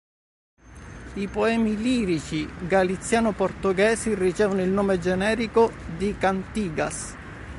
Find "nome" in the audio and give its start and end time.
4.69-4.97